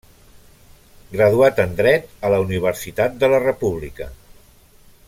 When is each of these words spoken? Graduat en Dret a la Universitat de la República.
Graduat 1.15 1.61
en 1.65 1.75
Dret 1.81 2.09
a 2.29 2.33
la 2.35 2.41
Universitat 2.47 3.21
de 3.25 3.31
la 3.35 3.43
República. 3.47 4.11